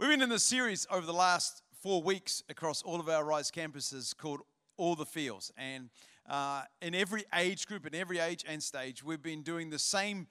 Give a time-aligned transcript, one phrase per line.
[0.00, 3.50] We've been in this series over the last four weeks across all of our Rise
[3.50, 4.40] campuses called
[4.78, 5.52] All the Feels.
[5.58, 5.90] And
[6.26, 10.26] uh, in every age group, in every age and stage, we've been doing the same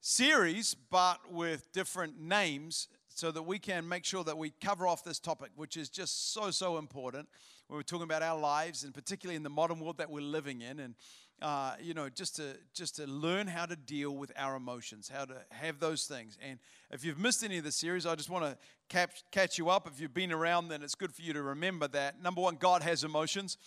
[0.00, 5.02] series but with different names so that we can make sure that we cover off
[5.02, 7.28] this topic, which is just so, so important
[7.66, 10.60] when we're talking about our lives and particularly in the modern world that we're living
[10.60, 10.78] in.
[10.78, 10.94] And
[11.42, 15.24] uh, you know, just to just to learn how to deal with our emotions, how
[15.24, 16.38] to have those things.
[16.40, 16.58] And
[16.90, 18.56] if you've missed any of the series, I just want to
[18.88, 19.86] catch, catch you up.
[19.86, 22.22] If you've been around, then it's good for you to remember that.
[22.22, 23.58] Number one, God has emotions.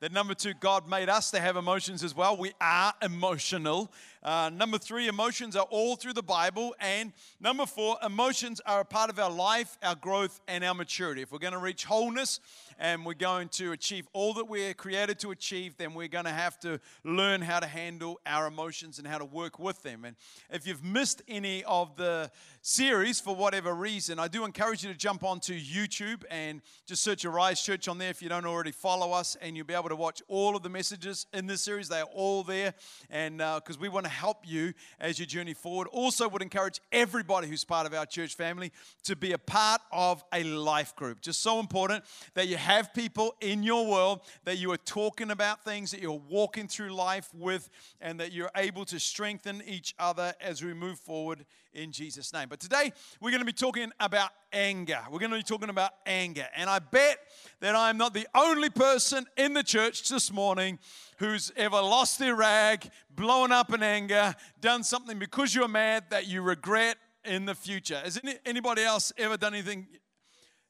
[0.00, 2.36] That number two, God made us to have emotions as well.
[2.36, 3.92] We are emotional.
[4.22, 6.74] Uh, number three, emotions are all through the Bible.
[6.78, 11.22] And number four, emotions are a part of our life, our growth, and our maturity.
[11.22, 12.38] If we're going to reach wholeness
[12.78, 16.30] and we're going to achieve all that we're created to achieve, then we're going to
[16.30, 20.04] have to learn how to handle our emotions and how to work with them.
[20.04, 20.14] And
[20.50, 22.30] if you've missed any of the
[22.60, 27.24] series for whatever reason, I do encourage you to jump onto YouTube and just search
[27.24, 29.96] Arise Church on there if you don't already follow us, and you'll be able to
[29.96, 31.88] watch all of the messages in this series.
[31.88, 32.74] They are all there,
[33.10, 35.88] and because uh, we want to help you as you journey forward.
[35.88, 38.70] Also, would encourage everybody who's part of our church family
[39.04, 41.20] to be a part of a life group.
[41.20, 42.04] Just so important
[42.34, 46.22] that you have people in your world that you are talking about things that you're
[46.28, 47.68] walking through life with,
[48.00, 52.48] and that you're able to strengthen each other as we move forward in Jesus' name.
[52.48, 54.98] But today, we're going to be talking about anger.
[55.10, 56.46] We're going to be talking about anger.
[56.54, 57.18] And I bet
[57.60, 60.78] that I'm not the only person in the church this morning
[61.22, 66.26] who's ever lost their rag, blown up in anger, done something because you're mad that
[66.26, 68.00] you regret in the future.
[68.02, 69.86] Has anybody else ever done anything?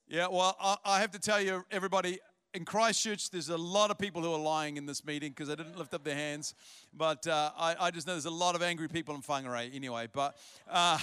[0.06, 2.18] Yeah, well, I have to tell you, everybody,
[2.52, 5.56] in Christchurch, there's a lot of people who are lying in this meeting because they
[5.56, 6.54] didn't lift up their hands.
[6.92, 10.06] But uh, I, I, just know there's a lot of angry people in Whangarei anyway.
[10.12, 10.36] But
[10.70, 10.98] uh,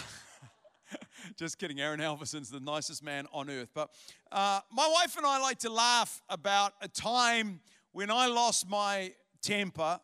[1.37, 3.69] just kidding, Aaron Halverson's the nicest man on earth.
[3.73, 3.89] But
[4.31, 7.61] uh, my wife and I like to laugh about a time
[7.93, 9.99] when I lost my temper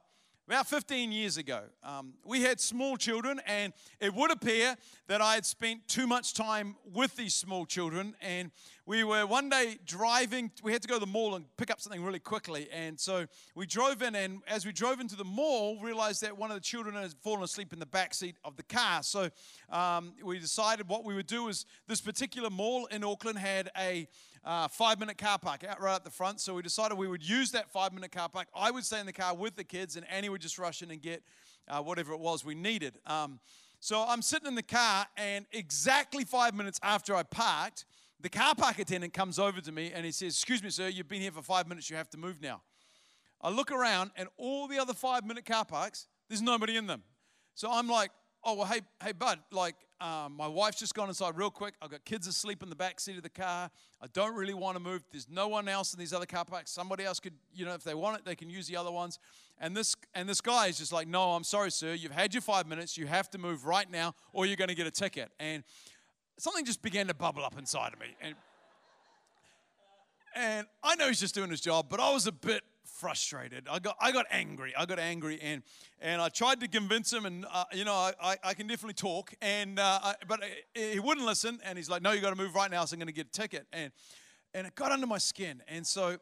[0.47, 1.61] about 15 years ago.
[1.83, 4.75] Um, we had small children, and it would appear
[5.07, 8.15] that I had spent too much time with these small children.
[8.21, 8.51] And
[8.85, 11.81] we were one day driving, we had to go to the mall and pick up
[11.81, 12.67] something really quickly.
[12.71, 16.51] And so we drove in, and as we drove into the mall, realized that one
[16.51, 19.01] of the children had fallen asleep in the back seat of the car.
[19.01, 19.29] So
[19.71, 24.07] um, we decided what we would do is this particular mall in Auckland had a
[24.45, 26.39] uh, five minute car park out right at the front.
[26.39, 28.47] So we decided we would use that five minute car park.
[28.55, 30.91] I would stay in the car with the kids, and Annie would just rush in
[30.91, 31.23] and get
[31.67, 32.99] uh, whatever it was we needed.
[33.05, 33.39] Um,
[33.79, 37.85] so I'm sitting in the car, and exactly five minutes after I parked,
[38.21, 41.09] the car park attendant comes over to me and he says, Excuse me, sir, you've
[41.09, 42.61] been here for five minutes, you have to move now.
[43.41, 47.03] I look around, and all the other five minute car parks, there's nobody in them.
[47.53, 48.11] So I'm like,
[48.45, 51.75] oh well hey hey bud like um, my wife's just gone inside real quick.
[51.81, 53.71] I've got kids asleep in the back seat of the car.
[54.01, 55.03] I don't really want to move.
[55.11, 56.71] There's no one else in these other car parks.
[56.71, 59.19] Somebody else could you know if they want it they can use the other ones.
[59.57, 61.93] And this and this guy is just like no i'm sorry sir.
[61.93, 62.97] You've had your five minutes.
[62.97, 65.31] You have to move right now or you're going to get a ticket.
[65.39, 65.63] And
[66.37, 68.07] something just began to bubble up inside of me.
[68.21, 68.35] And
[70.35, 73.67] and i know he's just doing his job but i was a bit frustrated.
[73.69, 74.73] I got, I got angry.
[74.77, 75.63] I got angry, and
[75.99, 79.33] and I tried to convince him, and uh, you know, I, I can definitely talk,
[79.41, 82.55] and uh, I, but he wouldn't listen, and he's like, "No, you got to move
[82.55, 83.91] right now, so I'm going to get a ticket," and
[84.53, 86.17] and it got under my skin, and so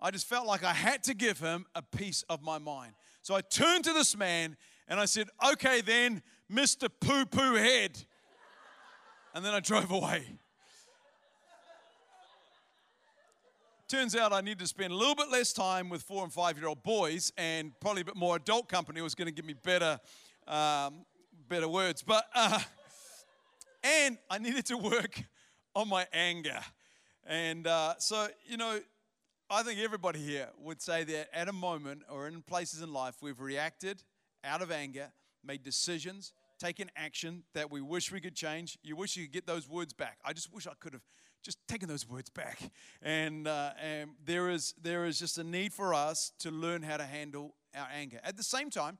[0.00, 2.92] I just felt like I had to give him a piece of my mind.
[3.22, 4.56] So I turned to this man
[4.86, 7.98] and I said, "Okay, then, Mister Poo Poo Head,"
[9.34, 10.38] and then I drove away.
[13.88, 16.58] Turns out I need to spend a little bit less time with four and five
[16.58, 19.54] year old boys, and probably a bit more adult company was going to give me
[19.54, 19.98] better,
[20.46, 21.06] um,
[21.48, 22.02] better words.
[22.02, 22.60] But uh,
[23.82, 25.22] and I needed to work
[25.74, 26.60] on my anger,
[27.26, 28.78] and uh, so you know,
[29.48, 33.14] I think everybody here would say that at a moment or in places in life
[33.22, 34.02] we've reacted
[34.44, 35.10] out of anger,
[35.42, 38.78] made decisions, taken action that we wish we could change.
[38.82, 40.18] You wish you could get those words back.
[40.24, 41.02] I just wish I could have
[41.42, 42.58] just taken those words back.
[43.02, 46.96] And, uh, and there, is, there is just a need for us to learn how
[46.96, 48.18] to handle our anger.
[48.24, 48.98] At the same time,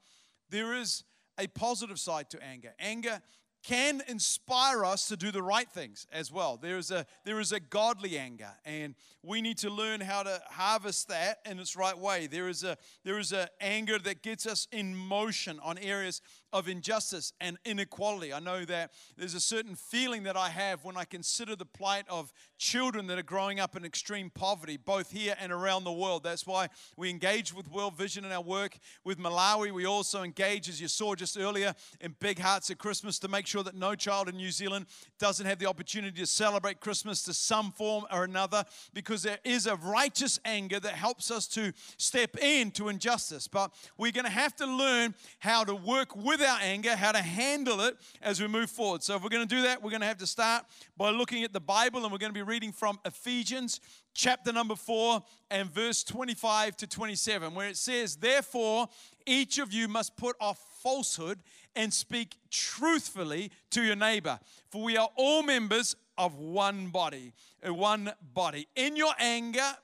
[0.50, 1.05] there is
[1.38, 2.75] a positive side to anger.
[2.78, 3.20] Anger
[3.64, 6.56] can inspire us to do the right things as well.
[6.56, 10.40] There is a there is a godly anger, and we need to learn how to
[10.49, 12.28] harvest that in its right way.
[12.28, 16.22] There is a there is a anger that gets us in motion on areas
[16.53, 18.33] of injustice and inequality.
[18.33, 22.05] I know that there's a certain feeling that I have when I consider the plight
[22.09, 26.23] of children that are growing up in extreme poverty, both here and around the world.
[26.23, 29.73] That's why we engage with World Vision in our work with Malawi.
[29.73, 33.47] We also engage, as you saw just earlier, in Big Hearts at Christmas to make
[33.47, 34.87] sure that no child in New Zealand
[35.19, 38.65] doesn't have the opportunity to celebrate Christmas to some form or another
[38.95, 43.49] because there is a righteous anger that helps us to step in to injustice.
[43.49, 47.23] But we're going to have to learn how to work with our anger, how to
[47.23, 49.02] handle it as we move forward.
[49.02, 50.64] So, if we're going to do that, we're going to have to start
[50.96, 53.81] by looking at the Bible and we're going to be reading from Ephesians
[54.14, 58.88] chapter number 4 and verse 25 to 27, where it says, Therefore,
[59.26, 61.38] each of you must put off falsehood
[61.76, 64.38] and speak truthfully to your neighbor,
[64.70, 67.32] for we are all members of one body.
[67.67, 68.69] Uh, one body.
[68.76, 69.76] In your anger,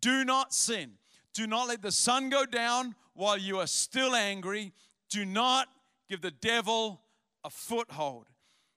[0.00, 0.92] do not sin.
[1.32, 4.72] Do not let the sun go down while you are still angry.
[5.08, 5.68] Do not
[6.12, 7.00] give the devil
[7.42, 8.26] a foothold.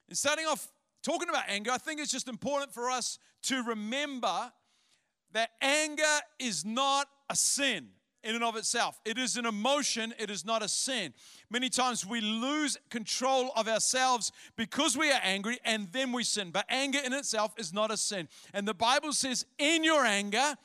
[0.07, 0.71] And starting off
[1.03, 4.53] talking about anger, I think it's just important for us to remember
[5.33, 6.03] that anger
[6.39, 7.89] is not a sin
[8.23, 9.01] in and of itself.
[9.03, 11.13] It is an emotion, it is not a sin.
[11.51, 16.51] Many times we lose control of ourselves because we are angry and then we sin.
[16.51, 18.29] But anger in itself is not a sin.
[18.53, 20.55] And the Bible says, in your anger,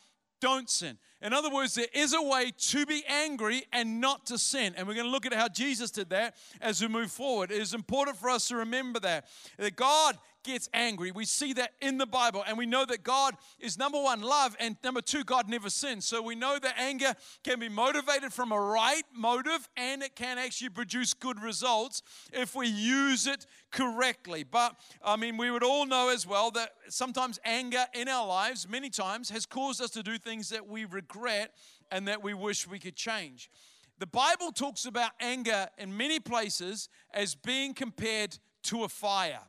[0.41, 0.99] don't sin.
[1.23, 4.75] In other words, there is a way to be angry and not to sin.
[4.77, 7.51] And we're going to look at how Jesus did that as we move forward.
[7.51, 9.27] It is important for us to remember that.
[9.59, 11.11] That God gets angry.
[11.11, 14.57] We see that in the Bible, and we know that God is number one, love,
[14.59, 16.07] and number two, God never sins.
[16.07, 17.15] So we know that anger
[17.45, 22.03] can be motivated from a right motive, and it can actually produce good results
[22.33, 24.45] if we use it correctly.
[24.45, 28.69] But I mean, we would all know as well that sometimes anger in our lives,
[28.69, 31.53] many times, has caused us to do things that we regret
[31.91, 33.51] and that we wish we could change.
[33.99, 39.41] The Bible talks about anger in many places as being compared to a fire.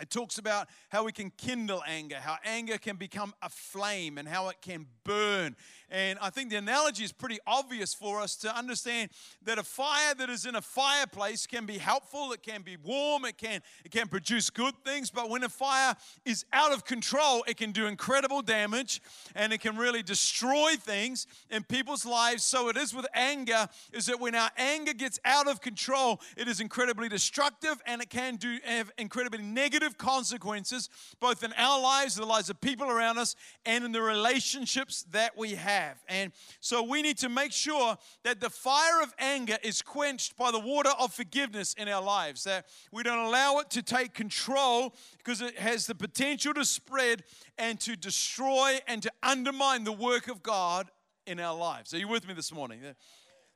[0.00, 4.26] It talks about how we can kindle anger, how anger can become a flame, and
[4.26, 5.56] how it can burn.
[5.90, 9.10] And I think the analogy is pretty obvious for us to understand
[9.42, 13.24] that a fire that is in a fireplace can be helpful, it can be warm,
[13.24, 15.10] it can, it can produce good things.
[15.10, 19.02] But when a fire is out of control, it can do incredible damage
[19.34, 22.44] and it can really destroy things in people's lives.
[22.44, 26.46] So it is with anger, is that when our anger gets out of control, it
[26.46, 30.88] is incredibly destructive and it can do have incredibly negative consequences,
[31.18, 33.34] both in our lives, the lives of people around us,
[33.66, 36.02] and in the relationships that we have have.
[36.08, 40.50] And so we need to make sure that the fire of anger is quenched by
[40.50, 44.94] the water of forgiveness in our lives, that we don't allow it to take control
[45.18, 47.24] because it has the potential to spread
[47.58, 50.90] and to destroy and to undermine the work of God
[51.26, 51.94] in our lives.
[51.94, 52.80] Are you with me this morning?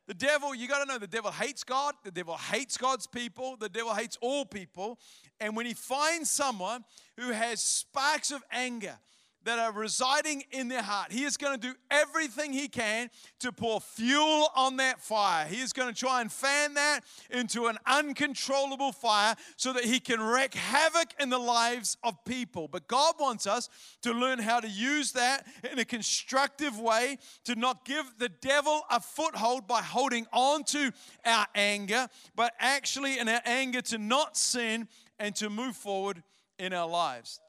[0.07, 1.95] The devil, you got to know the devil hates God.
[2.03, 3.57] The devil hates God's people.
[3.57, 4.99] The devil hates all people.
[5.39, 6.83] And when he finds someone
[7.17, 8.97] who has sparks of anger,
[9.45, 11.11] that are residing in their heart.
[11.11, 13.09] He is going to do everything he can
[13.39, 15.45] to pour fuel on that fire.
[15.45, 19.99] He is going to try and fan that into an uncontrollable fire so that he
[19.99, 22.67] can wreak havoc in the lives of people.
[22.67, 23.69] But God wants us
[24.01, 28.81] to learn how to use that in a constructive way to not give the devil
[28.89, 30.91] a foothold by holding on to
[31.23, 34.87] our anger, but actually in our anger to not sin
[35.19, 36.23] and to move forward
[36.57, 37.39] in our lives.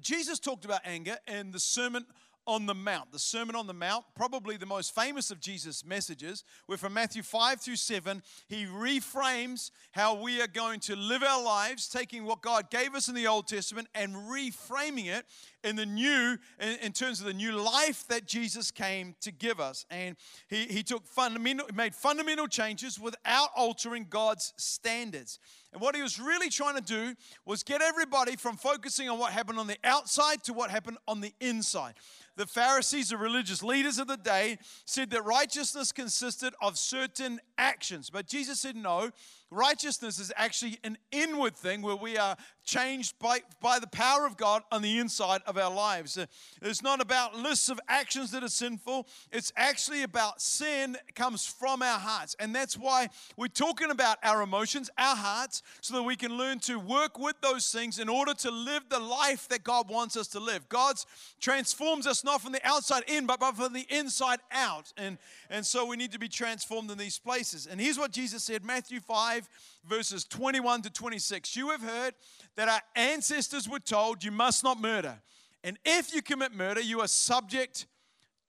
[0.00, 2.06] Jesus talked about anger in the Sermon
[2.46, 3.12] on the Mount.
[3.12, 7.22] The Sermon on the Mount, probably the most famous of Jesus' messages, where from Matthew
[7.22, 12.42] 5 through 7, he reframes how we are going to live our lives, taking what
[12.42, 15.26] God gave us in the Old Testament and reframing it
[15.64, 19.60] in the new, in, in terms of the new life that Jesus came to give
[19.60, 19.86] us.
[19.90, 20.16] And
[20.48, 25.38] he, he took fundamental, made fundamental changes without altering God's standards.
[25.72, 27.14] And what he was really trying to do
[27.46, 31.20] was get everybody from focusing on what happened on the outside to what happened on
[31.20, 31.94] the inside.
[32.36, 38.10] The Pharisees, the religious leaders of the day, said that righteousness consisted of certain actions.
[38.10, 39.10] But Jesus said, no,
[39.52, 44.36] righteousness is actually an inward thing where we are changed by, by the power of
[44.36, 46.16] God on the inside of our lives.
[46.16, 46.26] Uh,
[46.62, 51.82] it's not about lists of actions that are sinful, it's actually about sin comes from
[51.82, 52.36] our hearts.
[52.38, 56.58] And that's why we're talking about our emotions, our hearts, so that we can learn
[56.60, 60.28] to work with those things in order to live the life that God wants us
[60.28, 60.68] to live.
[60.68, 61.06] God's
[61.40, 64.92] transforms us not from the outside in, but from the inside out.
[64.96, 65.18] And,
[65.50, 67.66] and so we need to be transformed in these places.
[67.66, 69.41] And here's what Jesus said Matthew 5,
[69.84, 71.56] verses 21 to 26.
[71.56, 72.14] You have heard
[72.56, 75.20] that our ancestors were told, You must not murder.
[75.64, 77.86] And if you commit murder, you are subject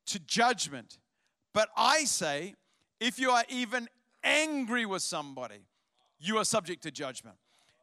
[0.08, 0.98] to judgment.
[1.54, 2.56] But I say,
[3.00, 3.88] if you are even
[4.24, 5.66] angry with somebody,
[6.20, 7.36] you are subject to judgment.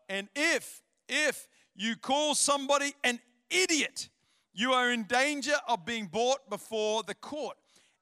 [0.09, 4.09] And if, if you call somebody an idiot,
[4.53, 7.57] you are in danger of being brought before the court.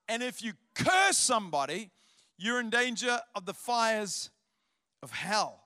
[0.09, 1.91] And if you curse somebody,
[2.39, 4.31] you're in danger of the fires
[5.03, 5.65] of hell.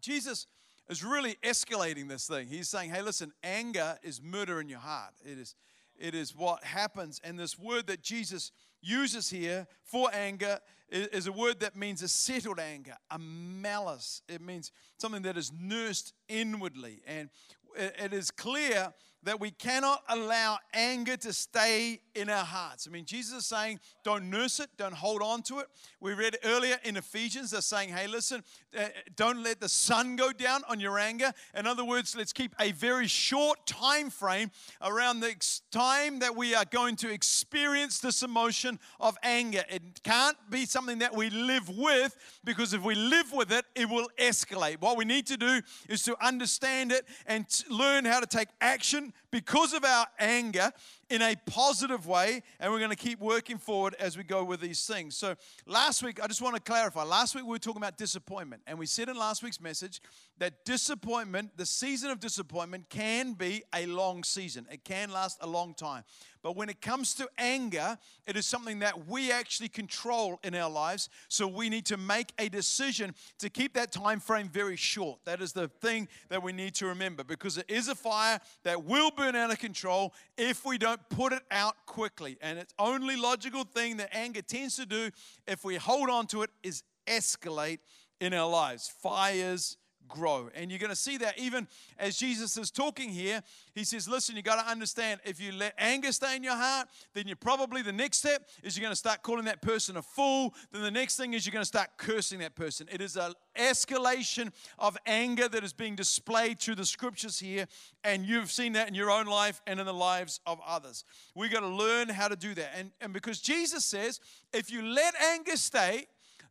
[0.00, 0.46] Jesus
[0.88, 2.48] is really escalating this thing.
[2.48, 5.14] He's saying, hey, listen, anger is murder in your heart.
[5.24, 5.54] It is,
[5.98, 7.20] it is what happens.
[7.24, 10.58] And this word that Jesus uses here for anger
[10.90, 14.22] is a word that means a settled anger, a malice.
[14.28, 17.02] It means something that is nursed inwardly.
[17.06, 17.30] And
[17.76, 18.92] it is clear
[19.24, 22.86] that we cannot allow anger to stay in our hearts.
[22.86, 25.66] I mean, Jesus is saying, don't nurse it, don't hold on to it.
[26.00, 28.44] We read earlier in Ephesians, they're saying, hey, listen,
[28.78, 31.32] uh, don't let the sun go down on your anger.
[31.56, 34.50] In other words, let's keep a very short time frame
[34.82, 35.34] around the
[35.70, 39.64] time that we are going to experience this emotion of anger.
[39.68, 42.14] It can't be something that we live with
[42.44, 44.80] because if we live with it, it will escalate.
[44.80, 49.12] What we need to do is to understand it and learn how to take action
[49.30, 50.70] because of our anger
[51.14, 54.60] in a positive way, and we're going to keep working forward as we go with
[54.60, 55.16] these things.
[55.16, 57.04] So, last week, I just want to clarify.
[57.04, 60.00] Last week, we were talking about disappointment, and we said in last week's message
[60.38, 64.66] that disappointment, the season of disappointment, can be a long season.
[64.72, 66.02] It can last a long time.
[66.44, 70.68] But when it comes to anger, it is something that we actually control in our
[70.68, 71.08] lives.
[71.28, 75.20] So we need to make a decision to keep that time frame very short.
[75.24, 78.84] That is the thing that we need to remember because it is a fire that
[78.84, 82.36] will burn out of control if we don't put it out quickly.
[82.40, 85.10] And it's only logical thing that anger tends to do
[85.46, 87.78] if we hold on to it is escalate
[88.20, 88.92] in our lives.
[89.02, 89.76] Fires
[90.08, 90.50] grow.
[90.54, 91.66] And you're going to see that even
[91.98, 93.42] as Jesus is talking here,
[93.74, 96.88] he says, Listen, you got to understand if you let anger stay in your heart,
[97.14, 100.02] then you're probably the next step is you're going to start calling that person a
[100.02, 100.54] fool.
[100.72, 102.88] Then the next thing is you're going to start cursing that person.
[102.90, 107.66] It is an escalation of anger that is being displayed through the scriptures here.
[108.02, 111.04] And you've seen that in your own life and in the lives of others.
[111.34, 112.72] We've got to learn how to do that.
[112.76, 114.20] And, and because Jesus says,
[114.52, 116.06] if you let anger stay,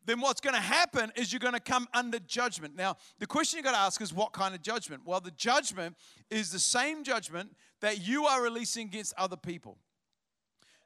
[0.06, 2.76] then what's going to happen is you're going to come under judgment.
[2.76, 5.04] Now, the question you've got to ask is what kind of judgment?
[5.06, 5.96] Well, the judgment
[6.30, 9.78] is the same judgment that you are releasing against other people.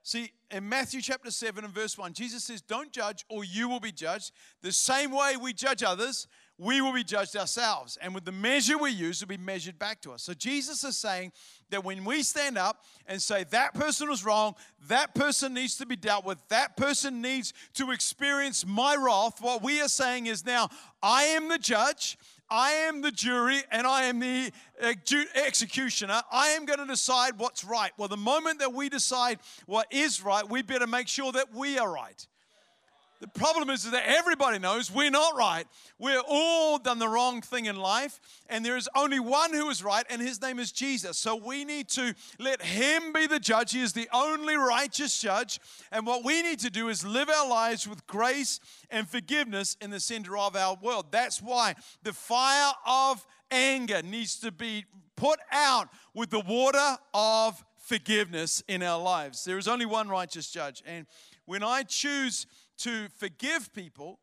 [0.03, 3.81] See, in Matthew chapter 7 and verse 1, Jesus says, Don't judge or you will
[3.81, 4.31] be judged.
[4.61, 7.97] The same way we judge others, we will be judged ourselves.
[8.01, 10.23] And with the measure we use, will be measured back to us.
[10.23, 11.31] So Jesus is saying
[11.69, 14.55] that when we stand up and say, that person was wrong,
[14.87, 19.61] that person needs to be dealt with, that person needs to experience my wrath, what
[19.61, 20.69] we are saying is now,
[21.03, 22.17] I am the judge.
[22.49, 24.53] I am the jury and I am the
[25.35, 26.21] executioner.
[26.31, 27.91] I am going to decide what's right.
[27.97, 31.77] Well, the moment that we decide what is right, we better make sure that we
[31.77, 32.25] are right.
[33.19, 35.65] The problem is that everybody knows we're not right.
[35.97, 39.83] We're all done the wrong thing in life, and there is only one who is
[39.83, 41.17] right, and his name is Jesus.
[41.17, 43.71] So we need to let him be the judge.
[43.71, 45.59] He is the only righteous judge.
[45.91, 48.59] And what we need to do is live our lives with grace
[48.91, 51.07] and forgiveness in the center of our world.
[51.09, 57.63] That's why the fire of anger needs to be put out with the water of
[57.77, 59.43] forgiveness in our lives.
[59.43, 60.83] There is only one righteous judge.
[60.85, 61.07] And
[61.45, 62.45] when I choose,
[62.79, 64.19] to forgive people,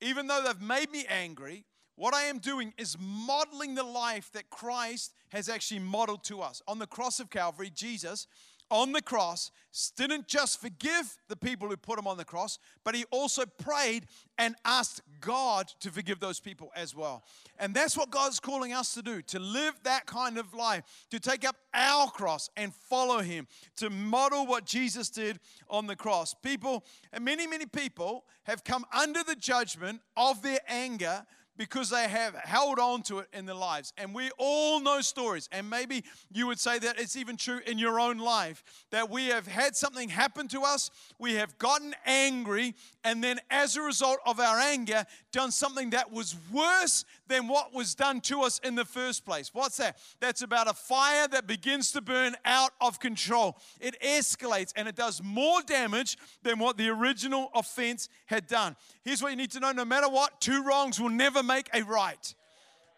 [0.00, 1.64] even though they've made me angry,
[1.96, 6.60] what I am doing is modeling the life that Christ has actually modeled to us.
[6.66, 8.26] On the cross of Calvary, Jesus
[8.70, 9.50] on the cross
[9.96, 14.06] didn't just forgive the people who put him on the cross, but he also prayed
[14.38, 17.24] and asked God to forgive those people as well.
[17.58, 21.18] And that's what God's calling us to do to live that kind of life, to
[21.18, 26.34] take up our cross and follow him, to model what Jesus did on the cross.
[26.34, 32.08] People, and many, many people have come under the judgment of their anger because they
[32.08, 33.92] have held on to it in their lives.
[33.96, 37.78] And we all know stories, and maybe you would say that it's even true in
[37.78, 42.74] your own life that we have had something happen to us, we have gotten angry,
[43.04, 47.72] and then as a result of our anger, done something that was worse than what
[47.72, 49.50] was done to us in the first place.
[49.52, 49.98] What's that?
[50.20, 53.58] That's about a fire that begins to burn out of control.
[53.80, 58.76] It escalates and it does more damage than what the original offense had done.
[59.04, 61.82] Here's what you need to know no matter what, two wrongs will never make a
[61.82, 62.34] right.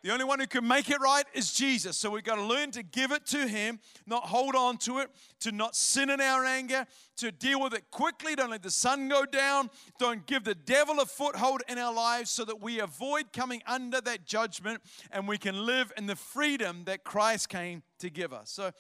[0.07, 1.97] The only one who can make it right is Jesus.
[1.97, 5.11] So we've got to learn to give it to Him, not hold on to it,
[5.41, 6.87] to not sin in our anger,
[7.17, 8.37] to deal with it quickly.
[8.37, 9.69] Don't let the sun go down.
[9.99, 14.01] Don't give the devil a foothold in our lives so that we avoid coming under
[14.03, 18.49] that judgment and we can live in the freedom that Christ came to give us.
[18.53, 18.71] So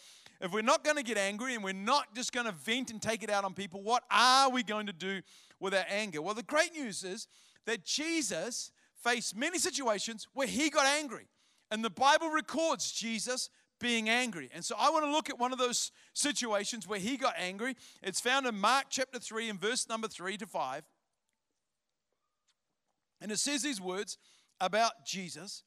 [0.40, 3.02] if we're not going to get angry and we're not just going to vent and
[3.02, 5.23] take it out on people, what are we going to do
[5.58, 6.23] with our anger?
[6.23, 7.26] Well, the great news is
[7.64, 8.70] that Jesus
[9.07, 11.29] faced many situations where he got angry.
[11.71, 14.51] And the Bible records Jesus being angry.
[14.55, 17.77] And so I want to look at one of those situations where he got angry.
[18.03, 20.83] It's found in Mark chapter 3 and verse number 3 to 5.
[23.21, 24.19] And it says these words
[24.61, 25.63] about Jesus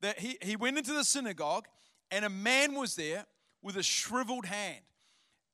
[0.00, 1.66] that he, he went into the synagogue
[2.10, 3.26] and a man was there
[3.62, 4.84] with a shriveled hand.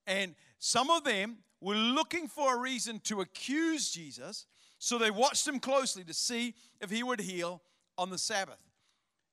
[0.06, 4.46] And some of them were looking for a reason to accuse Jesus,
[4.84, 7.62] so they watched him closely to see if he would heal
[7.96, 8.58] on the Sabbath.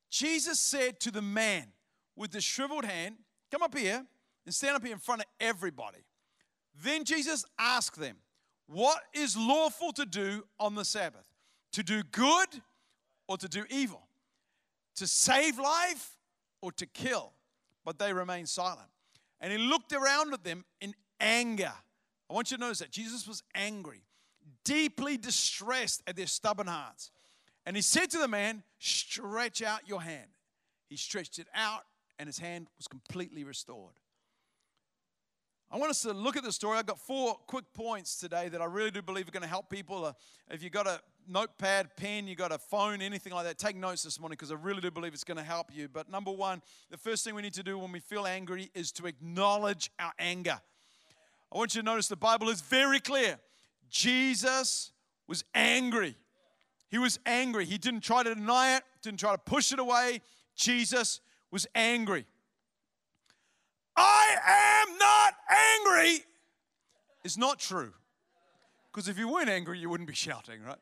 [0.10, 1.66] Jesus said to the man
[2.16, 3.16] with the shriveled hand,
[3.52, 4.06] Come up here
[4.46, 6.06] and stand up here in front of everybody.
[6.82, 8.16] Then Jesus asked them,
[8.68, 11.26] What is lawful to do on the Sabbath?
[11.74, 12.48] To do good
[13.28, 14.08] or to do evil?
[14.96, 16.16] To save life
[16.62, 17.34] or to kill?
[17.84, 18.88] But they remained silent.
[19.42, 21.74] And he looked around at them in anger.
[22.30, 24.06] I want you to notice that Jesus was angry,
[24.64, 27.12] deeply distressed at their stubborn hearts.
[27.66, 30.30] And he said to the man, Stretch out your hand.
[30.90, 31.84] He stretched it out,
[32.20, 33.94] and his hand was completely restored.
[35.74, 36.78] I want us to look at the story.
[36.78, 39.70] I've got four quick points today that I really do believe are going to help
[39.70, 40.04] people.
[40.04, 40.14] Uh,
[40.50, 44.04] if you've got a notepad, pen, you've got a phone, anything like that, take notes
[44.04, 45.88] this morning because I really do believe it's going to help you.
[45.88, 48.92] But number one, the first thing we need to do when we feel angry is
[48.94, 50.60] to acknowledge our anger.
[51.54, 53.40] I want you to notice the Bible is very clear.
[53.92, 54.92] Jesus
[55.28, 56.16] was angry.
[56.90, 57.66] He was angry.
[57.66, 60.22] He didn't try to deny it, didn't try to push it away.
[60.56, 61.22] Jesus
[61.52, 62.26] was angry.
[63.96, 66.26] I am not angry
[67.24, 67.94] is not true.
[68.92, 70.80] Because if you weren't angry, you wouldn't be shouting, right?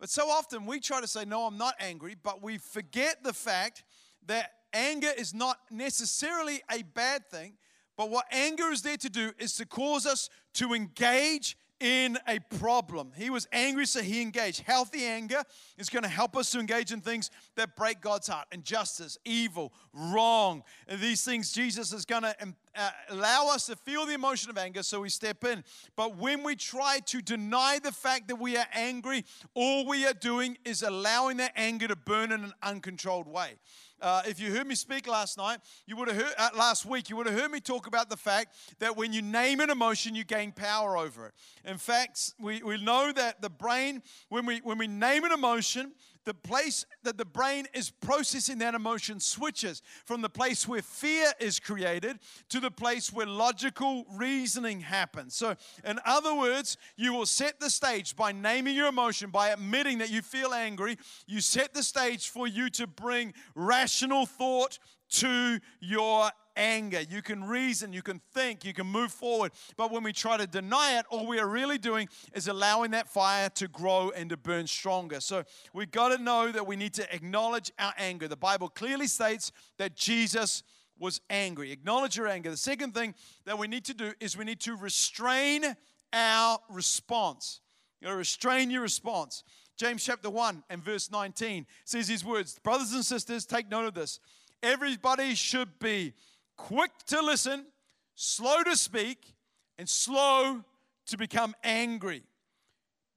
[0.00, 3.32] But so often we try to say, No, I'm not angry, but we forget the
[3.32, 3.84] fact
[4.26, 7.54] that anger is not necessarily a bad thing,
[7.96, 12.38] but what anger is there to do is to cause us to engage in a
[12.58, 13.12] problem.
[13.16, 14.60] He was angry, so he engaged.
[14.60, 15.42] Healthy anger
[15.76, 19.72] is going to help us to engage in things that break God's heart injustice, evil,
[19.92, 20.62] wrong.
[20.88, 22.34] And these things, Jesus is going to
[22.76, 25.64] uh, allow us to feel the emotion of anger, so we step in.
[25.96, 30.14] But when we try to deny the fact that we are angry, all we are
[30.14, 33.54] doing is allowing that anger to burn in an uncontrolled way.
[34.00, 37.08] Uh, if you heard me speak last night, you would have heard uh, last week.
[37.08, 40.14] You would have heard me talk about the fact that when you name an emotion,
[40.14, 41.34] you gain power over it.
[41.64, 45.92] In fact, we, we know that the brain, when we when we name an emotion,
[46.24, 51.32] the place that the brain is processing that emotion switches from the place where fear
[51.38, 55.34] is created to the place where logical reasoning happens.
[55.34, 59.98] So, in other words, you will set the stage by naming your emotion, by admitting
[59.98, 60.96] that you feel angry.
[61.26, 64.78] You set the stage for you to bring rational thought
[65.14, 67.00] to your anger.
[67.00, 69.52] You can reason, you can think, you can move forward.
[69.76, 73.08] But when we try to deny it, all we are really doing is allowing that
[73.08, 75.20] fire to grow and to burn stronger.
[75.20, 78.28] So we've got to know that we need to acknowledge our anger.
[78.28, 80.62] The Bible clearly states that Jesus
[80.98, 81.72] was angry.
[81.72, 82.50] Acknowledge your anger.
[82.50, 83.14] The second thing
[83.46, 85.64] that we need to do is we need to restrain
[86.12, 87.60] our response.
[88.00, 89.42] You know, restrain your response.
[89.76, 93.94] James chapter 1 and verse 19 says these words Brothers and sisters, take note of
[93.94, 94.20] this.
[94.64, 96.14] Everybody should be
[96.56, 97.66] quick to listen,
[98.14, 99.34] slow to speak,
[99.78, 100.64] and slow
[101.08, 102.22] to become angry.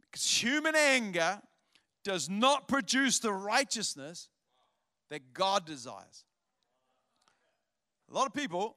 [0.01, 1.41] Because human anger
[2.03, 4.27] does not produce the righteousness
[5.09, 6.25] that God desires.
[8.11, 8.75] A lot of people,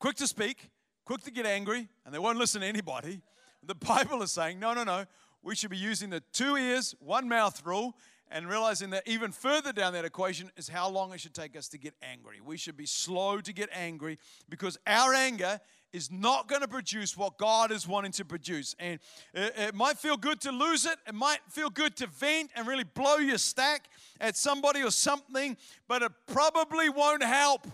[0.00, 0.70] quick to speak,
[1.04, 3.20] quick to get angry, and they won't listen to anybody.
[3.62, 5.04] The Bible is saying, no, no, no,
[5.40, 7.94] we should be using the two ears, one mouth rule
[8.30, 11.68] and realizing that even further down that equation is how long it should take us
[11.68, 12.40] to get angry.
[12.44, 15.60] We should be slow to get angry because our anger
[15.92, 18.74] is not going to produce what God is wanting to produce.
[18.78, 19.00] And
[19.32, 22.66] it, it, might feel good to lose it, it might feel good to vent and
[22.66, 23.88] really blow your stack
[24.20, 27.66] at somebody or something, but it probably won't help.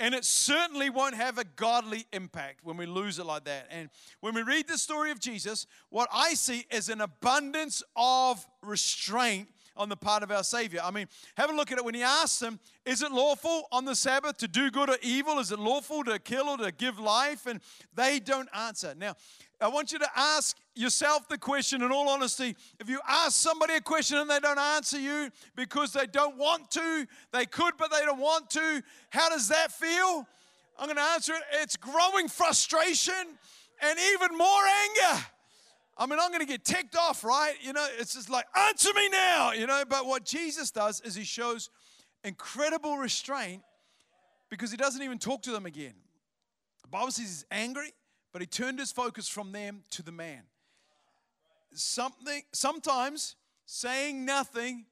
[0.00, 3.68] And it certainly won't have a godly impact when we lose it like that.
[3.70, 8.44] And when we read the story of Jesus, what I see is an abundance of
[8.60, 10.80] restraint on the part of our Savior.
[10.82, 11.06] I mean,
[11.36, 14.36] have a look at it when he asks them, Is it lawful on the Sabbath
[14.38, 15.38] to do good or evil?
[15.38, 17.46] Is it lawful to kill or to give life?
[17.46, 17.60] And
[17.94, 18.94] they don't answer.
[18.96, 19.14] Now,
[19.60, 22.56] I want you to ask yourself the question in all honesty.
[22.80, 26.70] If you ask somebody a question and they don't answer you because they don't want
[26.72, 30.26] to, they could, but they don't want to, how does that feel?
[30.78, 31.42] I'm going to answer it.
[31.62, 33.14] It's growing frustration
[33.80, 35.24] and even more anger.
[35.96, 37.54] I mean, I'm going to get ticked off, right?
[37.62, 39.84] You know, it's just like, answer me now, you know.
[39.88, 41.70] But what Jesus does is he shows
[42.24, 43.62] incredible restraint
[44.50, 45.94] because he doesn't even talk to them again.
[46.82, 47.92] The Bible says he's angry,
[48.32, 50.42] but he turned his focus from them to the man.
[51.72, 54.86] Something, sometimes saying nothing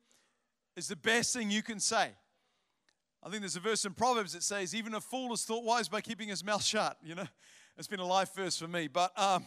[0.77, 2.11] is the best thing you can say.
[3.25, 5.89] I think there's a verse in Proverbs that says, even a fool is thought wise
[5.89, 6.97] by keeping his mouth shut.
[7.05, 7.27] You know,
[7.79, 8.89] it's been a life verse for me.
[8.89, 9.45] But um,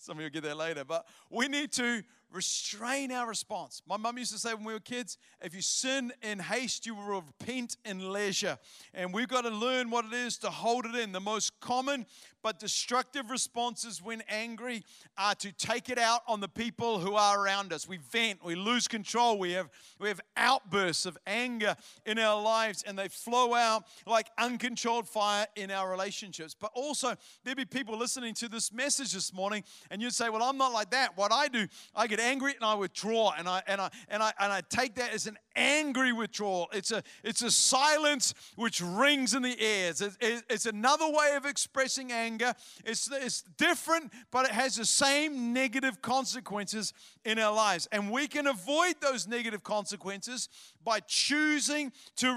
[0.00, 0.84] some of you will get there later.
[0.84, 3.82] But we need to restrain our response.
[3.88, 6.94] My mum used to say when we were kids, if you sin in haste, you
[6.94, 8.58] will repent in leisure.
[8.94, 11.12] And we've got to learn what it is to hold it in.
[11.12, 12.06] The most common
[12.42, 14.82] but destructive responses when angry
[15.18, 17.86] are to take it out on the people who are around us.
[17.86, 22.82] We vent, we lose control, we have, we have outbursts of anger in our lives,
[22.86, 26.56] and they flow out like uncontrolled fire in our relationships.
[26.58, 27.14] But also,
[27.44, 30.72] there'll be people listening to this message this morning, and you'd say, Well, I'm not
[30.72, 31.16] like that.
[31.16, 34.32] What I do, I get angry and I withdraw, and I and I and I
[34.38, 36.68] and I take that as an angry withdrawal.
[36.72, 39.90] It's a it's a silence which rings in the air.
[39.90, 42.54] It's, it's another way of expressing anger.
[42.84, 46.92] It's, it's different, but it has the same negative consequences
[47.24, 47.88] in our lives.
[47.92, 50.48] And we can avoid those negative consequences
[50.84, 52.34] by choosing to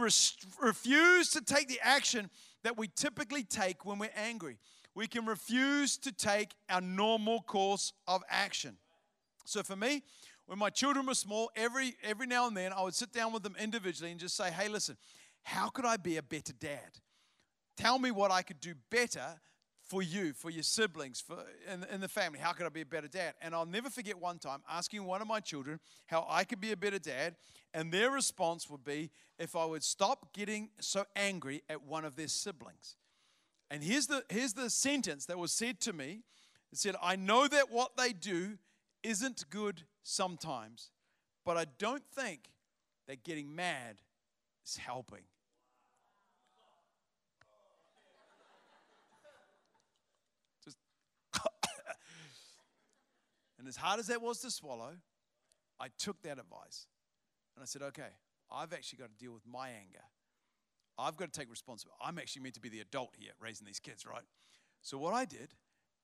[0.61, 2.29] refuse to take the action
[2.63, 4.57] that we typically take when we're angry.
[4.95, 8.77] We can refuse to take our normal course of action.
[9.45, 10.03] So for me,
[10.45, 13.43] when my children were small, every every now and then I would sit down with
[13.43, 14.97] them individually and just say, "Hey, listen,
[15.43, 16.99] how could I be a better dad?
[17.77, 19.39] Tell me what I could do better
[19.83, 22.39] for you, for your siblings, for in, in the family.
[22.39, 23.33] How could I be a better dad?
[23.41, 26.71] And I'll never forget one time asking one of my children how I could be
[26.71, 27.35] a better dad,
[27.73, 32.15] and their response would be if I would stop getting so angry at one of
[32.15, 32.95] their siblings.
[33.69, 36.23] And here's the here's the sentence that was said to me.
[36.71, 38.57] It said, "I know that what they do
[39.03, 40.91] isn't good sometimes,
[41.45, 42.51] but I don't think
[43.07, 43.97] that getting mad
[44.65, 45.23] is helping."
[53.59, 54.97] And as hard as that was to swallow,
[55.79, 56.87] I took that advice
[57.55, 58.09] and I said, okay,
[58.51, 60.03] I've actually got to deal with my anger.
[60.97, 61.99] I've got to take responsibility.
[62.03, 64.23] I'm actually meant to be the adult here raising these kids, right?
[64.81, 65.53] So what I did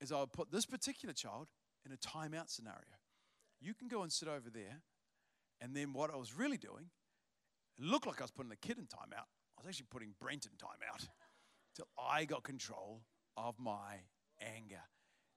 [0.02, 1.48] is I would put this particular child
[1.86, 2.98] in a timeout scenario.
[3.62, 4.82] You can go and sit over there.
[5.62, 6.90] And then what I was really doing,
[7.78, 9.28] it looked like I was putting the kid in timeout.
[9.58, 11.08] I was actually putting Brent in timeout
[11.76, 13.02] till I got control
[13.36, 13.98] of my
[14.42, 14.82] anger.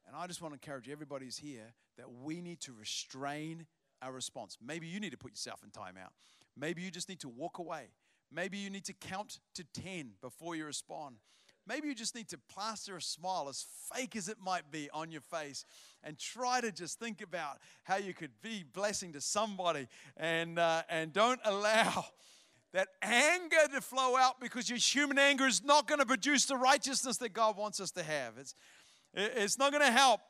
[0.06, 3.66] And I just want to encourage everybody who's here that we need to restrain
[4.00, 4.58] our response.
[4.64, 6.10] Maybe you need to put yourself in timeout.
[6.56, 7.88] Maybe you just need to walk away.
[8.30, 11.16] Maybe you need to count to 10 before you respond.
[11.66, 15.12] Maybe you just need to plaster a smile, as fake as it might be, on
[15.12, 15.64] your face
[16.04, 20.82] and try to just think about how you could be blessing to somebody and, uh,
[20.88, 22.04] and don't allow
[22.72, 26.56] that anger to flow out because your human anger is not going to produce the
[26.56, 28.38] righteousness that God wants us to have.
[28.38, 28.54] It's,
[29.14, 30.20] it's not going to help.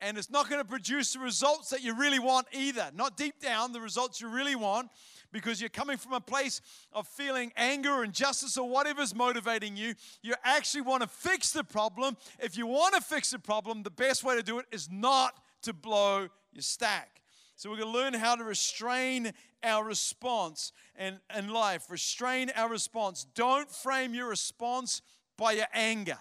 [0.00, 2.90] And it's not going to produce the results that you really want either.
[2.94, 4.90] Not deep down, the results you really want,
[5.32, 6.60] because you're coming from a place
[6.92, 9.94] of feeling anger or injustice or whatever's motivating you.
[10.22, 12.16] You actually want to fix the problem.
[12.38, 15.34] If you want to fix the problem, the best way to do it is not
[15.62, 17.22] to blow your stack.
[17.56, 19.32] So we're going to learn how to restrain
[19.62, 21.86] our response in, in life.
[21.90, 23.26] Restrain our response.
[23.34, 25.00] Don't frame your response
[25.38, 26.18] by your anger.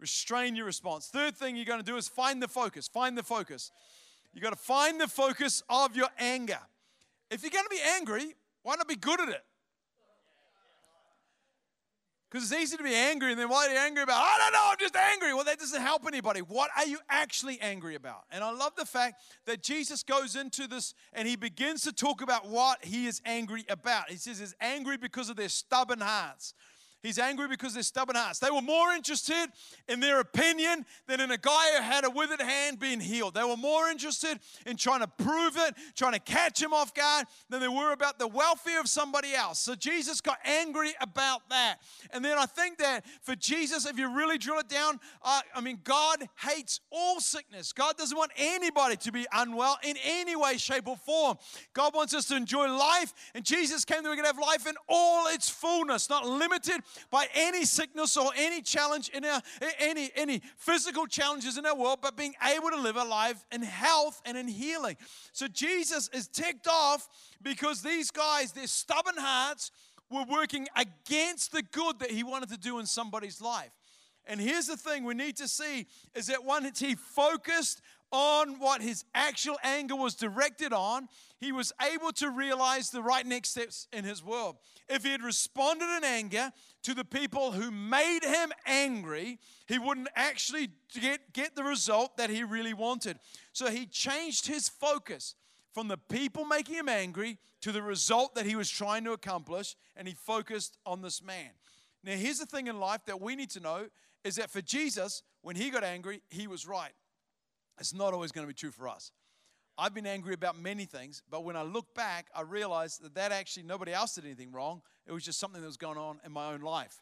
[0.00, 1.08] Restrain your response.
[1.08, 2.88] Third thing you're going to do is find the focus.
[2.88, 3.70] Find the focus.
[4.32, 6.60] You got to find the focus of your anger.
[7.30, 9.44] If you're going to be angry, why not be good at it?
[12.30, 14.22] Because it's easy to be angry, and then why are you angry about?
[14.22, 15.32] I don't know, I'm just angry.
[15.32, 16.40] Well, that doesn't help anybody.
[16.40, 18.24] What are you actually angry about?
[18.30, 22.20] And I love the fact that Jesus goes into this and he begins to talk
[22.20, 24.10] about what he is angry about.
[24.10, 26.52] He says he's angry because of their stubborn hearts.
[27.02, 28.40] He's angry because they're stubborn hearts.
[28.40, 29.46] They were more interested
[29.88, 33.34] in their opinion than in a guy who had a withered hand being healed.
[33.34, 37.26] They were more interested in trying to prove it, trying to catch him off guard,
[37.50, 39.60] than they were about the welfare of somebody else.
[39.60, 41.76] So Jesus got angry about that.
[42.10, 45.60] And then I think that for Jesus, if you really drill it down, uh, I
[45.60, 47.72] mean, God hates all sickness.
[47.72, 51.38] God doesn't want anybody to be unwell in any way, shape, or form.
[51.74, 54.74] God wants us to enjoy life, and Jesus came that we could have life in
[54.88, 59.40] all its fullness, not limited by any sickness or any challenge in our
[59.78, 63.62] any any physical challenges in our world, but being able to live a life in
[63.62, 64.96] health and in healing.
[65.32, 67.08] So Jesus is ticked off
[67.42, 69.70] because these guys, their stubborn hearts,
[70.10, 73.70] were working against the good that he wanted to do in somebody's life.
[74.28, 77.80] And here's the thing we need to see is that one, he focused
[78.12, 83.26] on what his actual anger was directed on, he was able to realize the right
[83.26, 84.56] next steps in his world.
[84.88, 86.50] If he had responded in anger
[86.84, 92.30] to the people who made him angry, he wouldn't actually get, get the result that
[92.30, 93.18] he really wanted.
[93.52, 95.34] So he changed his focus
[95.72, 99.76] from the people making him angry to the result that he was trying to accomplish,
[99.96, 101.50] and he focused on this man.
[102.04, 103.86] Now, here's the thing in life that we need to know
[104.24, 106.92] is that for Jesus, when he got angry, he was right.
[107.78, 109.12] It's not always going to be true for us.
[109.76, 113.30] I've been angry about many things, but when I look back, I realized that that
[113.30, 114.82] actually nobody else did anything wrong.
[115.06, 117.00] It was just something that was going on in my own life.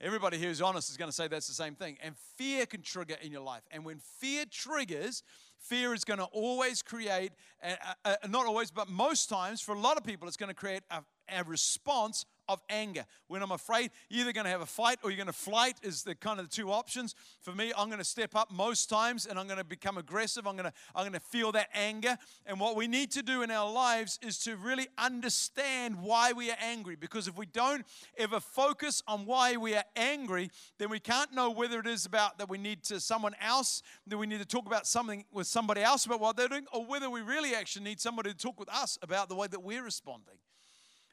[0.00, 1.98] Everybody who's honest is going to say that's the same thing.
[2.02, 3.62] And fear can trigger in your life.
[3.70, 5.22] And when fear triggers,
[5.60, 9.74] fear is going to always create, a, a, a, not always, but most times, for
[9.74, 13.04] a lot of people, it's going to create a response of anger.
[13.28, 15.76] When I'm afraid, you're either going to have a fight or you're going to flight,
[15.82, 17.14] is the kind of the two options.
[17.40, 20.46] For me, I'm going to step up most times and I'm going to become aggressive.
[20.46, 22.16] I'm going to, I'm going to feel that anger.
[22.46, 26.50] And what we need to do in our lives is to really understand why we
[26.50, 26.96] are angry.
[26.96, 27.84] Because if we don't
[28.16, 32.38] ever focus on why we are angry, then we can't know whether it is about
[32.38, 35.82] that we need to someone else, that we need to talk about something with somebody
[35.82, 38.68] else about what they're doing, or whether we really actually need somebody to talk with
[38.68, 40.34] us about the way that we're responding.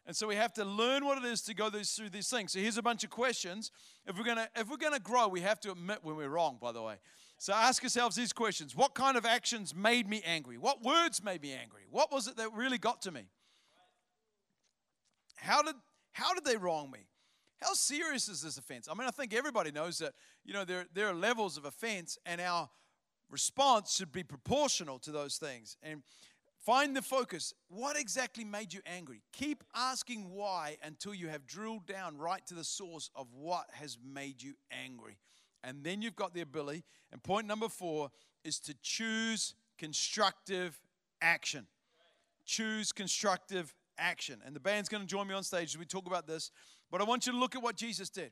[0.05, 2.53] And so we have to learn what it is to go through these things.
[2.53, 3.71] So here's a bunch of questions.
[4.07, 6.71] If we're gonna if we're gonna grow, we have to admit when we're wrong, by
[6.71, 6.95] the way.
[7.37, 8.75] So ask yourselves these questions.
[8.75, 10.57] What kind of actions made me angry?
[10.57, 11.83] What words made me angry?
[11.89, 13.25] What was it that really got to me?
[15.37, 15.75] How did
[16.13, 17.07] how did they wrong me?
[17.61, 18.87] How serious is this offense?
[18.89, 22.17] I mean, I think everybody knows that, you know, there, there are levels of offense,
[22.25, 22.69] and our
[23.29, 25.77] response should be proportional to those things.
[25.83, 26.01] And
[26.65, 27.54] Find the focus.
[27.69, 29.24] What exactly made you angry?
[29.34, 33.97] Keep asking why until you have drilled down right to the source of what has
[34.04, 35.17] made you angry.
[35.63, 36.84] And then you've got the ability.
[37.12, 38.12] And point number four
[38.43, 40.80] is to choose constructive
[41.19, 41.65] action.
[42.45, 44.39] Choose constructive action.
[44.45, 46.52] And the band's going to join me on stage as we talk about this.
[46.91, 48.32] But I want you to look at what Jesus did.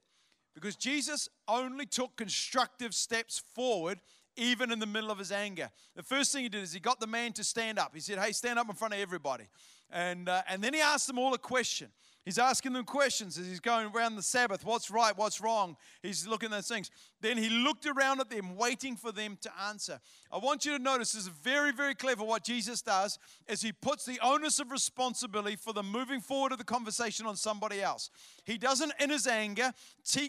[0.53, 4.01] Because Jesus only took constructive steps forward
[4.39, 5.69] even in the middle of his anger.
[5.95, 7.91] The first thing he did is he got the man to stand up.
[7.93, 9.45] He said, Hey, stand up in front of everybody.
[9.91, 11.89] And, uh, and then he asked them all a question.
[12.25, 14.63] He's asking them questions as he's going around the Sabbath.
[14.63, 15.17] What's right?
[15.17, 15.75] What's wrong?
[16.03, 16.91] He's looking at those things.
[17.21, 19.99] Then he looked around at them, waiting for them to answer.
[20.31, 23.71] I want you to notice this is very, very clever what Jesus does is he
[23.71, 28.11] puts the onus of responsibility for the moving forward of the conversation on somebody else.
[28.49, 29.71] He doesn't, in his anger,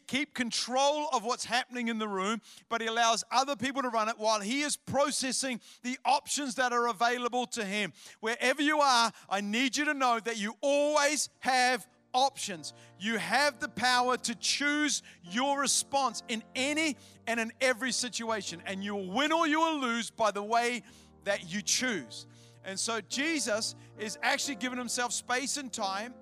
[0.06, 4.10] keep control of what's happening in the room, but he allows other people to run
[4.10, 7.94] it while he is processing the options that are available to him.
[8.20, 12.74] Wherever you are, I need you to know that you always have options.
[12.98, 18.84] You have the power to choose your response in any and in every situation, and
[18.84, 20.82] you will win or you will lose by the way
[21.24, 22.26] that you choose.
[22.66, 26.12] And so Jesus is actually giving himself space and time.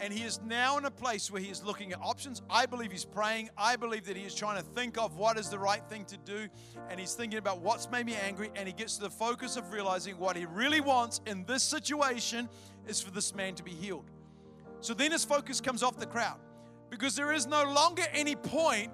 [0.00, 2.42] And he is now in a place where he is looking at options.
[2.50, 3.50] I believe he's praying.
[3.56, 6.16] I believe that he is trying to think of what is the right thing to
[6.18, 6.48] do.
[6.90, 8.50] And he's thinking about what's made me angry.
[8.56, 12.48] And he gets to the focus of realizing what he really wants in this situation
[12.86, 14.10] is for this man to be healed.
[14.80, 16.38] So then his focus comes off the crowd
[16.90, 18.92] because there is no longer any point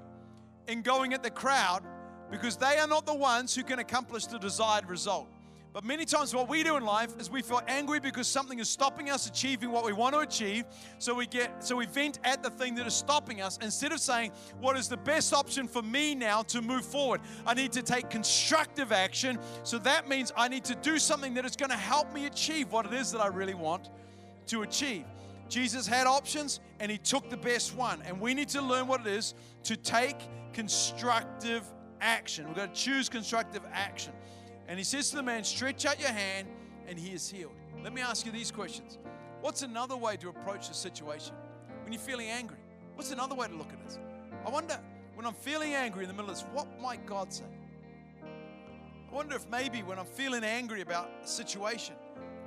[0.68, 1.82] in going at the crowd
[2.30, 5.28] because they are not the ones who can accomplish the desired result.
[5.72, 8.68] But many times, what we do in life is we feel angry because something is
[8.68, 10.64] stopping us achieving what we want to achieve.
[10.98, 14.00] So we get, so we vent at the thing that is stopping us instead of
[14.00, 17.20] saying, "What is the best option for me now to move forward?
[17.46, 19.38] I need to take constructive action.
[19.62, 22.72] So that means I need to do something that is going to help me achieve
[22.72, 23.90] what it is that I really want
[24.46, 25.04] to achieve."
[25.48, 28.02] Jesus had options and he took the best one.
[28.02, 30.16] And we need to learn what it is to take
[30.52, 31.64] constructive
[32.00, 32.46] action.
[32.46, 34.12] We've got to choose constructive action.
[34.70, 36.46] And he says to the man, Stretch out your hand,
[36.86, 37.50] and he is healed.
[37.82, 38.98] Let me ask you these questions
[39.40, 41.34] What's another way to approach the situation?
[41.82, 42.58] When you're feeling angry,
[42.94, 43.98] what's another way to look at this?
[44.46, 44.78] I wonder,
[45.16, 47.46] when I'm feeling angry in the middle of this, what might God say?
[48.22, 51.96] I wonder if maybe when I'm feeling angry about a situation,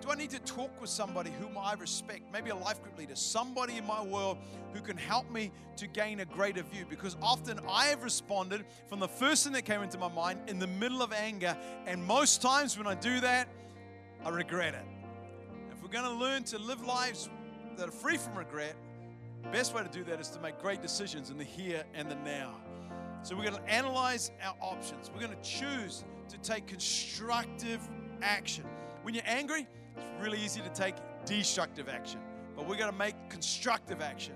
[0.04, 3.16] do I need to talk with somebody whom I respect, maybe a life group leader,
[3.16, 4.38] somebody in my world
[4.74, 6.86] who can help me to gain a greater view?
[6.90, 10.60] Because often I have responded from the first thing that came into my mind in
[10.60, 11.56] the middle of anger,
[11.88, 13.48] and most times when I do that,
[14.26, 14.86] I regret it.
[15.72, 17.30] If we're going to learn to live lives
[17.78, 18.76] that are free from regret,
[19.42, 22.12] the best way to do that is to make great decisions in the here and
[22.12, 22.58] the now.
[23.22, 25.10] So we're going to analyze our options.
[25.14, 27.80] We're going to choose to take constructive
[28.22, 28.66] action.
[29.04, 29.66] When you're angry,
[29.98, 32.20] it's really easy to take destructive action,
[32.56, 34.36] but we're going to make constructive action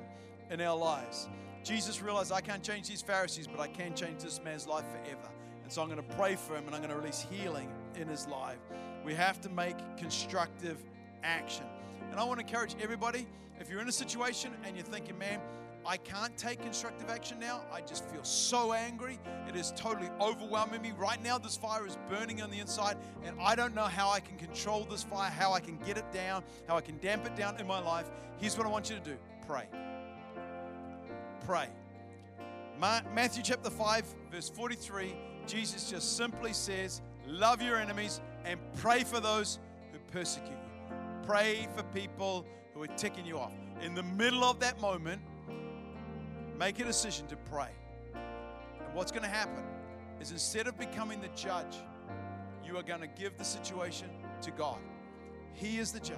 [0.49, 1.27] in our lives.
[1.63, 5.29] Jesus realized I can't change these Pharisees, but I can change this man's life forever.
[5.63, 8.07] And so I'm going to pray for him and I'm going to release healing in
[8.07, 8.59] his life.
[9.03, 10.81] We have to make constructive
[11.23, 11.65] action.
[12.09, 13.27] And I want to encourage everybody
[13.59, 15.41] if you're in a situation and you're thinking, man,
[15.87, 17.61] I can't take constructive action now.
[17.71, 19.19] I just feel so angry.
[19.47, 20.91] It is totally overwhelming me.
[20.97, 24.19] Right now, this fire is burning on the inside, and I don't know how I
[24.19, 27.37] can control this fire, how I can get it down, how I can damp it
[27.37, 28.11] down in my life.
[28.37, 29.69] Here's what I want you to do pray.
[31.45, 31.69] Pray.
[32.77, 35.15] Matthew chapter 5, verse 43,
[35.47, 39.57] Jesus just simply says, Love your enemies and pray for those
[39.93, 40.95] who persecute you.
[41.25, 43.53] Pray for people who are ticking you off.
[43.81, 45.21] In the middle of that moment,
[46.57, 47.69] make a decision to pray.
[48.13, 49.63] And what's going to happen
[50.19, 51.77] is instead of becoming the judge,
[52.65, 54.09] you are going to give the situation
[54.41, 54.79] to God.
[55.53, 56.17] He is the judge.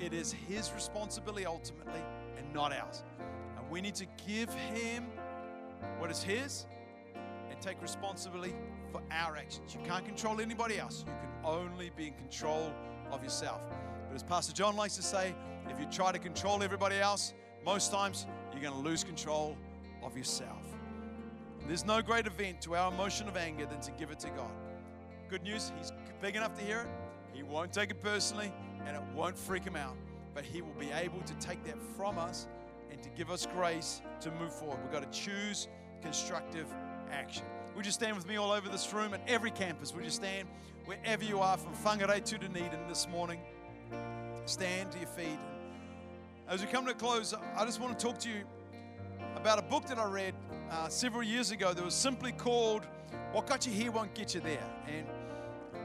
[0.00, 2.02] It is His responsibility ultimately
[2.38, 3.02] and not ours.
[3.56, 5.06] And we need to give Him
[5.98, 6.66] what is His
[7.50, 8.54] and take responsibility
[8.92, 9.74] for our actions.
[9.74, 12.72] You can't control anybody else, you can only be in control
[13.10, 13.60] of yourself.
[14.08, 15.34] But as Pastor John likes to say,
[15.68, 19.56] if you try to control everybody else, most times you're going to lose control
[20.10, 20.58] of yourself.
[21.66, 24.50] There's no great event to our emotion of anger than to give it to God.
[25.28, 26.88] Good news, He's big enough to hear it.
[27.32, 28.52] He won't take it personally
[28.86, 29.96] and it won't freak Him out.
[30.34, 32.48] But He will be able to take that from us
[32.90, 34.78] and to give us grace to move forward.
[34.82, 35.68] We've got to choose
[36.02, 36.66] constructive
[37.12, 37.44] action.
[37.76, 39.94] Would you stand with me all over this room at every campus?
[39.94, 40.48] Would you stand
[40.86, 43.40] wherever you are from Whangarei to Dunedin this morning?
[44.46, 45.38] Stand to your feet.
[46.48, 48.42] As we come to a close, I just want to talk to you
[49.36, 50.34] about a book that I read
[50.70, 52.86] uh, several years ago that was simply called
[53.32, 54.64] What Got You Here Won't Get You There.
[54.86, 55.06] And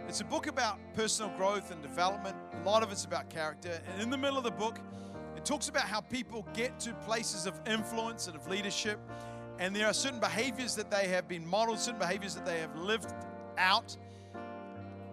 [0.07, 2.35] it's a book about personal growth and development.
[2.53, 3.79] A lot of it's about character.
[3.91, 4.79] And in the middle of the book,
[5.35, 8.99] it talks about how people get to places of influence and of leadership.
[9.59, 12.75] And there are certain behaviors that they have been modeled, certain behaviors that they have
[12.75, 13.13] lived
[13.57, 13.95] out.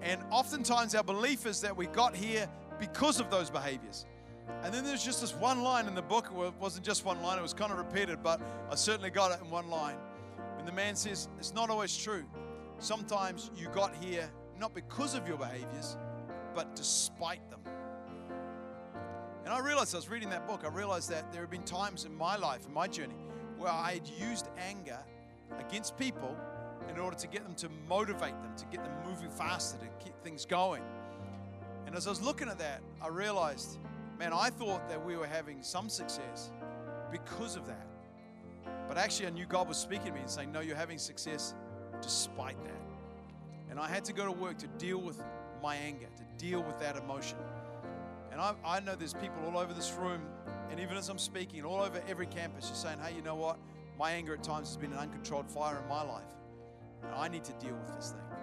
[0.03, 4.07] And oftentimes our belief is that we got here because of those behaviors.
[4.63, 6.31] And then there's just this one line in the book.
[6.33, 9.45] It wasn't just one line, it was kind of repeated, but I certainly got it
[9.45, 9.97] in one line.
[10.59, 12.25] And the man says, It's not always true.
[12.79, 15.97] Sometimes you got here not because of your behaviors,
[16.55, 17.61] but despite them.
[19.45, 22.05] And I realized, I was reading that book, I realized that there have been times
[22.05, 23.17] in my life, in my journey,
[23.59, 24.99] where I had used anger
[25.59, 26.37] against people
[26.89, 30.17] in order to get them to motivate them, to get them moving faster, to keep
[30.23, 30.83] things going.
[31.87, 33.79] And as I was looking at that, I realized
[34.19, 36.51] man, I thought that we were having some success
[37.11, 37.87] because of that.
[38.89, 41.55] But actually, I knew God was speaking to me and saying, No, you're having success
[42.01, 42.81] despite that.
[43.71, 45.23] And I had to go to work to deal with
[45.63, 47.39] my anger, to deal with that emotion.
[48.31, 50.23] And I, I know there's people all over this room,
[50.71, 53.59] and even as I'm speaking, all over every campus, you're saying, Hey, you know what?
[53.99, 56.25] My anger at times has been an uncontrolled fire in my life.
[57.03, 58.39] And I need to deal with this thing.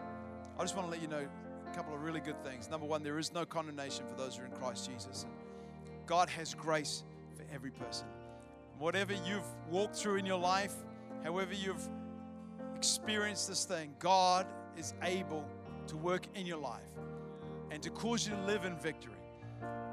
[0.58, 1.28] I just want to let you know
[1.72, 2.70] a couple of really good things.
[2.70, 5.26] Number one, there is no condemnation for those who are in Christ Jesus.
[6.10, 7.04] God has grace
[7.36, 8.08] for every person.
[8.80, 10.74] Whatever you've walked through in your life,
[11.24, 11.88] however you've
[12.76, 15.46] experienced this thing, God is able
[15.86, 16.82] to work in your life
[17.70, 19.14] and to cause you to live in victory.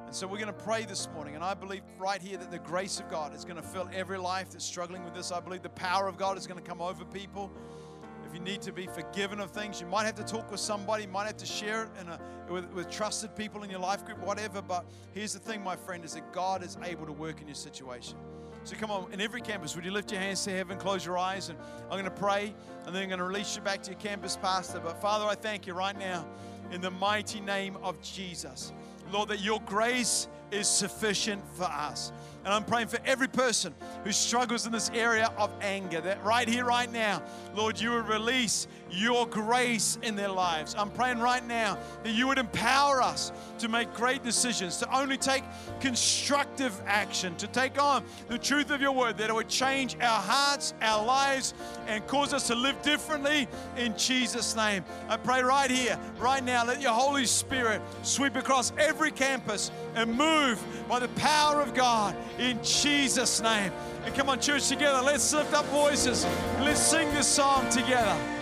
[0.07, 1.35] And so we're going to pray this morning.
[1.35, 4.17] And I believe right here that the grace of God is going to fill every
[4.17, 5.31] life that's struggling with this.
[5.31, 7.53] I believe the power of God is going to come over people
[8.37, 11.09] you need to be forgiven of things, you might have to talk with somebody, you
[11.09, 12.21] might have to share it in a,
[12.51, 14.61] with, with trusted people in your life group, whatever.
[14.61, 17.55] But here's the thing, my friend, is that God is able to work in your
[17.55, 18.19] situation.
[18.65, 21.17] So come on, in every campus, would you lift your hands to heaven, close your
[21.17, 22.53] eyes, and I'm going to pray,
[22.85, 24.81] and then I'm going to release you back to your campus pastor.
[24.81, 26.27] But Father, I thank you right now
[26.71, 28.73] in the mighty name of Jesus.
[29.11, 32.13] Lord, that your grace is sufficient for us.
[32.45, 36.47] And I'm praying for every person who struggles in this area of anger, that right
[36.47, 37.21] here, right now,
[37.57, 40.77] Lord, you would release your grace in their lives.
[40.79, 45.17] I'm praying right now that you would empower us to make great decisions, to only
[45.17, 45.43] take
[45.81, 50.21] constructive action, to take on the truth of your word, that it would change our
[50.21, 51.53] hearts, our lives,
[51.89, 54.85] and cause us to live differently in Jesus' name.
[55.09, 60.17] I pray right here, right now, let your Holy Spirit sweep across every campus and
[60.37, 63.73] move by the power of God in Jesus' name.
[64.05, 66.25] And come on, church, together, let's lift up voices.
[66.61, 68.36] Let's sing this song together.